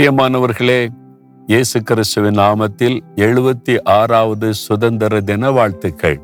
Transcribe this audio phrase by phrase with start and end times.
[0.00, 0.88] பிரியமானவர்களே
[1.46, 6.20] இயேசு கிறிஸ்துவின் நாமத்தில் எழுபத்தி ஆறாவது சுதந்திர தின வாழ்த்துக்கள்.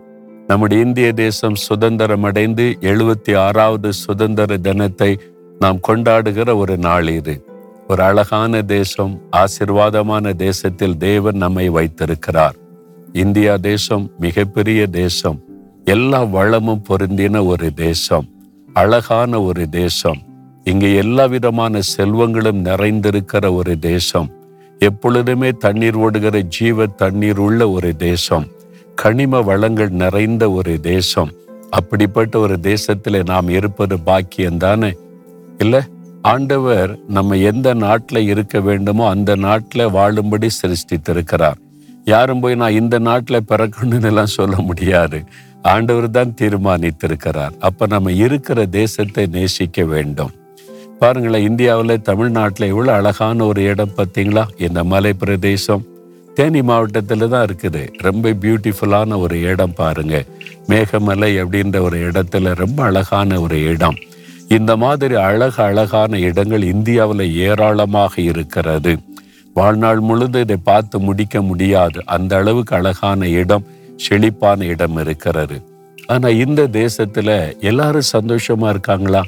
[0.47, 5.21] நம்முடைய இந்திய தேசம் சுதந்திரம் அடைந்து எழுபத்தி ஆறாவது சுதந்திர தினத்தை
[5.59, 7.45] நாம் கொண்டாடுகிற ஒரு நாள் இது.
[7.89, 12.55] ஒரு அழகான தேசம் ஆசிர்வாதமான தேசத்தில் தேவன் நம்மை வைத்திருக்கிறார்.
[13.13, 15.41] இந்தியா தேசம் மிகப்பெரிய தேசம்.
[15.85, 18.29] எல்லா வளமும் பொருந்தின ஒரு தேசம்.
[18.73, 20.26] அழகான ஒரு தேசம்.
[20.71, 24.31] இங்கே எல்லா விதமான செல்வங்களும் நிறைந்திருக்கிற ஒரு தேசம்.
[24.79, 28.47] எப்பொழுதுமே தண்ணீர் ஓடுகிற ஜீவ தண்ணீர் உள்ள ஒரு தேசம்.
[28.95, 31.31] கனிம வளங்கள் நிறைந்த ஒரு தேசம்.
[31.71, 34.93] அப்படிப்பட்ட ஒரு தேசத்தில் நாம் இருப்பது பாக்கியம் தானே?
[35.59, 35.81] இல்லை?
[36.23, 41.59] ஆண்டவர் நம்ம எந்த நாட்டில் இருக்க வேண்டுமோ அந்த நாட்டில் வாழும்படி சிருஷ்டித்திருக்கிறார்.
[42.05, 45.25] யாரும் போய் நான் இந்த நாட்டில் பிறக்கணும்னு எல்லாம் சொல்ல முடியாது.
[45.63, 47.55] ஆண்டவர் தான் தீர்மானித்திருக்கிறார்.
[47.59, 50.31] அப்போ நம்ம இருக்கிற தேசத்தை நேசிக்க வேண்டும்.
[51.01, 54.45] பாருங்களேன் இந்தியாவில் தமிழ்நாட்டில் எவ்வளோ அழகான ஒரு இடம் பார்த்தீங்களா?
[54.59, 55.85] இந்த மலை பிரதேசம்
[56.35, 57.83] தேனி மாவட்டத்தில் தான் இருக்குது.
[58.07, 60.25] ரொம்ப பியூட்டிஃபுல்லான ஒரு இடம் பாருங்க.
[60.69, 63.95] மேகமலை அப்படின்ற ஒரு இடத்துல ரொம்ப அழகான ஒரு இடம்.
[64.49, 68.93] இந்த மாதிரி அழகு அழகான இடங்கள் இந்தியாவில் ஏராளமாக இருக்கிறது.
[69.55, 71.99] வாழ்நாள் முழுது இதை பார்த்து முடிக்க முடியாது.
[72.07, 73.67] அந்த அளவுக்கு அழகான இடம்
[73.97, 75.57] செழிப்பான இடம் இருக்கிறது.
[76.07, 79.23] ஆனால் இந்த தேசத்தில் எல்லாரும் சந்தோஷமாக இருக்காங்களா?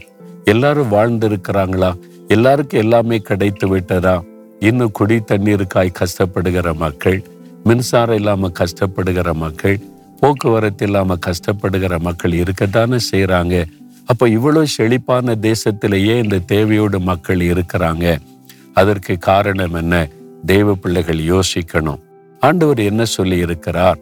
[0.49, 1.91] எல்லாரும் வாழ்ந்திருக்கிறாங்களா?
[2.29, 4.15] எல்லாருக்கும் எல்லாமே கிடைத்து விட்டதா?
[4.61, 7.19] இன்னும் குடி தண்ணீருக்காய் கஷ்டப்படுகிற மக்கள்
[7.65, 9.77] மின்சாரம் இல்லாம கஷ்டப்படுகிற மக்கள்
[10.21, 13.65] போக்குவரத்து இல்லாம கஷ்டப்படுகிற மக்கள் இருக்கத்தானே செய்யறாங்க
[14.05, 18.07] அப்ப இவ்வளவு செழிப்பான தேசத்திலேயே இந்த தேவையோடு மக்கள் இருக்கிறாங்க.
[18.75, 19.95] அதற்கு காரணம் என்ன?
[20.47, 22.01] தெய்வ பிள்ளைகள் யோசிக்கணும்.
[22.41, 23.99] ஆண்டவர் என்ன சொல்லி இருக்கிறார்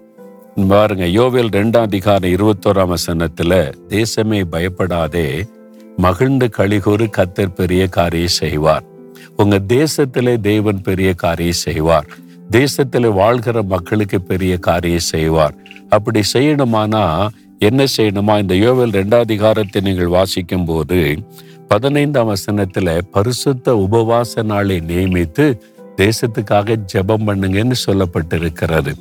[0.69, 3.53] பாருங்க யோவேல் ரெண்டாம் அதிகாரம் இருபத்தோராம் வசனத்துல
[3.89, 5.27] தேசமே பயப்படாதே
[5.97, 8.85] மகிழ்ந்து கழிகூறு கத்தர் பெரிய காரியம் செய்வார்.
[9.37, 12.07] உங்க தேசத்திலே தேவன் பெரிய காரியம் செய்வார்.
[12.51, 15.55] தேசத்தில் வாழ்கிற மக்களுக்கு பெரிய காரியம் செய்வார்.
[15.89, 17.29] அப்படி செய்யணுமானா
[17.59, 18.41] என்ன செய்யணுமா?
[18.41, 21.19] இந்த யோவல் ரெண்டாம் அதிகாரத்தை நீங்கள் வாசிக்கும் போது
[21.69, 25.59] பதினைந்தாம் வசனத்துல பரிசுத்த உபவாச நாளை நியமித்து
[25.97, 28.93] தேசத்துக்காக ஜெபம் பண்ணுங்கன்னு சொல்லப்பட்டிருக்கிறது.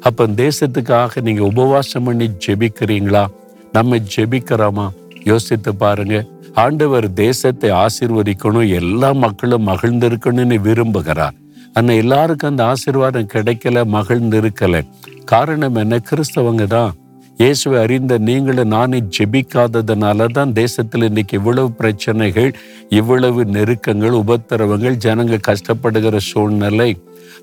[0.00, 3.26] அப்ப தேசத்துக்காக நீங்க உபவாசம் பண்ணி ஜெபிக்கிறீங்களா?
[3.72, 4.88] நம்ம ஜெபிக்கிறோமா?
[5.24, 6.24] யோசித்து பாருங்க.
[6.54, 11.36] ஆண்டவர் தேசத்தை ஆசிர்வதிக்கணும் எல்லா மக்களும் மகிழ்ந்திருக்கணும்னு விரும்புகிறார்.
[11.72, 14.82] ஆனால் எல்லாருக்கும் அந்த ஆசீர்வாதம் கிடைக்கல மகிழ்ந்து இருக்கலை
[15.24, 16.00] காரணம் என்ன?
[16.10, 16.92] கிறிஸ்தவங்க தான்.
[17.38, 22.50] இயேசுவை அறிந்த நீங்களும் நானே ஜெபிக்காததுனால தான் தேசத்தில் இன்னைக்கு இவ்வளவு பிரச்சனைகள்
[22.88, 26.88] இவ்வளவு நெருக்கங்கள் உபத்திரவங்கள் ஜனங்க கஷ்டப்படுகிற சூழ்நிலை.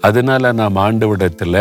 [0.02, 1.56] அதனால நாம் ஆண்டவிடத்துல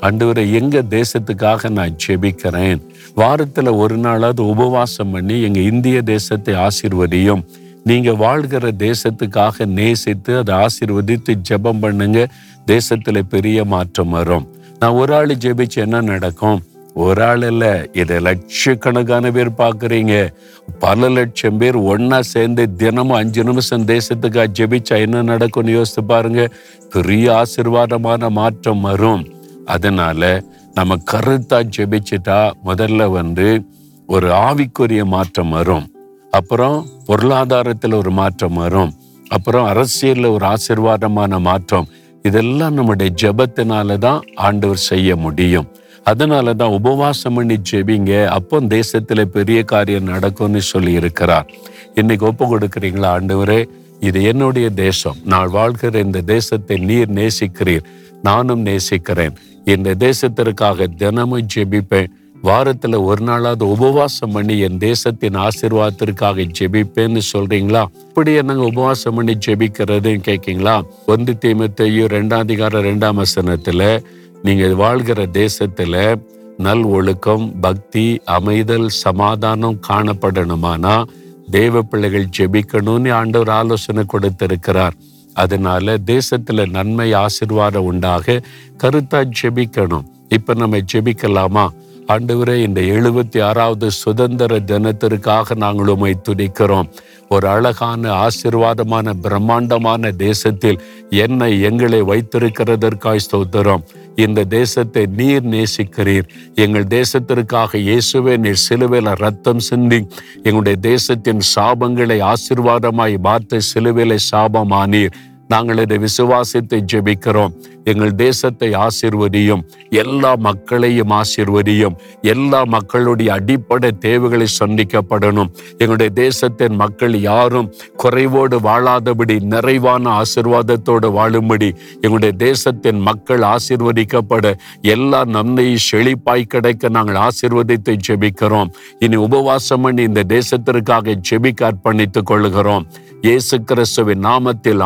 [0.00, 2.80] ஆண்டவரை எங்க தேசத்துக்காக நான் ஜெபிக்கிறேன்?
[3.16, 7.44] வாரத்துல ஒரு நாளாவது உபவாசம் பண்ணி எங்க இந்திய தேசத்தை ஆசிர்வதியும்.
[7.84, 12.28] நீங்க வாழ்கிற தேசத்துக்காக நேசித்து அதை ஆசிர்வதித்து ஜெபம் பண்ணுங்க.
[12.66, 14.46] தேசத்துல பெரிய மாற்றம் வரும்.
[14.78, 16.60] நான் ஒரு ஆள் ஜெபிச்சு என்ன நடக்கும்?
[16.94, 17.90] ஒரு ஆள் இல்லை.
[17.92, 20.34] இதை லட்சக்கணக்கான பேர் பார்க்குறீங்க.
[20.78, 26.48] பல லட்சம் பேர் ஒன்றா சேர்ந்து தினமும் அஞ்சு நிமிஷம் தேசத்துக்காக ஜெபிச்சா என்ன நடக்கும்னு யோசித்து பாருங்க.
[26.90, 29.32] பெரிய ஆசீர்வாதமான மாற்றம் வரும்.
[29.64, 30.42] அதனால
[30.74, 33.62] நம்ம கருத்தா ஜெபிச்சிட்டா முதல்ல வந்து
[34.06, 35.94] ஒரு ஆவிக்குரிய மாற்றம் வரும்.
[36.30, 38.92] அப்புறம் பொருளாதாரத்தில் ஒரு மாற்றம் வரும்.
[39.28, 41.88] அப்புறம் அரசியலில் ஒரு ஆசிர்வாதமான மாற்றம்.
[42.22, 45.66] இதெல்லாம் நம்முடைய ஜபத்தினால தான் ஆண்டவர் செய்ய முடியும்.
[46.04, 48.24] அதனால தான் உபவாசம் பண்ணி ஜெபிங்க.
[48.24, 51.50] அப்போ தேசத்தில் பெரிய காரியம் நடக்கும்னு சொல்லி இருக்கிறார்.
[51.94, 53.68] இன்னைக்கு ஒப்பு கொடுக்குறீங்களா ஆண்டவரே?
[54.00, 55.16] இது என்னுடைய தேசம்.
[55.24, 57.84] நான் வாழ்கிற இந்த தேசத்தை நீர் நேசிக்கிறீர்.
[58.22, 59.36] நானும் நேசிக்கிறேன்.
[59.64, 62.10] இந்த தேசத்திற்காக தினமும் ஜெபிப்பேன்.
[62.42, 67.86] வாரத்தில் ஒரு நாளாவது உபவாசம் பண்ணி என் தேசத்தின் ஆசிர்வாதத்திற்காக ஜெபிப்பேன்னு சொல்றீங்களா?
[68.08, 74.02] இப்படி என்னங்க உபவாசம் பண்ணி ஜெபிக்கிறதுன்னு கேட்கீங்களா ஒன்று தீமத்தையும் ரெண்டாம் அதிகாரம் ரெண்டாம் வசனத்துல
[74.42, 76.24] நீங்கள் வாழ்கிற தேசத்தில்
[76.56, 81.04] நல் ஒழுக்கம் பக்தி அமைதல் சமாதானம் காணப்படணுமானா
[81.50, 84.94] தேவ பிள்ளைகள் ஜெபிக்கணும்னு ஆண்டவர் ஆலோசனை கொடுத்திருக்கிறார்.
[85.34, 88.42] அதனால தேசத்துல நன்மை ஆசிர்வாதம் உண்டாக
[88.78, 90.04] கருத்தா ஜெபிக்கணும்.
[90.28, 91.68] இப்ப நம்ம ஜெபிக்கலாமா?
[92.08, 96.88] ஆண்டவரே இந்த எழுபத்தி ஆறாவது சுதந்திர தினத்திற்காக நாங்கள் உமை துடிக்கிறோம்
[97.28, 100.80] ஒரு அழகான ஆசிர்வாதமான பிரம்மாண்டமான தேசத்தில்
[101.10, 103.84] என்னை எங்களை வைத்திருக்கிறதற்காய் ஸ்தோத்திரம்.
[104.16, 106.28] இந்த தேசத்தை நீர் நேசிக்கிறீர்.
[106.54, 110.06] எங்கள் தேசத்திற்காக இயேசுவே நீர் சிலுவையில் ரத்தம் சிந்தி.
[110.42, 115.10] எங்களுடைய தேசத்தின் சாபங்களை ஆசிர்வாதமாய் பார்த்து சிலுவையில சாபமானீர்.
[115.48, 117.54] நாங்கள் இதை விசுவாசித்து ஜெபிக்கிறோம்.
[117.84, 125.50] எங்கள் தேசத்தை ஆசிர்வதியும் எல்லா மக்களையும் ஆசிர்வதியும் எல்லா மக்களுடைய அடிப்படை தேவைகளை சந்திக்கப்படணும்.
[125.78, 127.72] எங்களுடைய தேசத்தின் மக்கள் யாரும்
[128.02, 137.96] குறைவோடு வாழாதபடி நிறைவான ஆசிர்வாதத்தோடு வாழும்படி எங்களுடைய தேசத்தின் மக்கள் ஆசிர்வதிக்கப்பட எல்லா நன்மையும் செழிப்பாய் கிடைக்க நாங்கள் ஆசிர்வதித்து
[138.08, 138.72] ஜெபிக்கிறோம்.
[138.98, 142.86] இனி உபவாசம் பண்ணி இந்த தேசத்திற்காக ஜெபிக்க அர்ப்பணித்துக் கொள்கிறோம்
[143.20, 144.80] இயேசு கிறிஸ்துவின் நாமத்தில்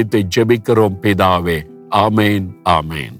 [0.00, 1.62] ஆசிர்வதித்து ஜெபிக்கிறோம் பிதாவே.
[1.90, 3.19] ஆமேன் ஆமேன்.